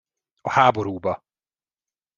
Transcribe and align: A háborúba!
A 0.41 0.51
háborúba! 0.51 1.23